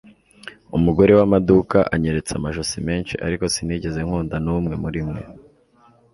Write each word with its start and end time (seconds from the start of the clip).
umugore 0.77 1.11
wamaduka 1.19 1.77
anyeretse 1.93 2.31
amajosi 2.35 2.77
menshi, 2.87 3.13
ariko 3.25 3.43
sinigeze 3.53 3.99
nkunda 4.05 4.35
numwe 4.43 4.73
murimwe 4.83 5.21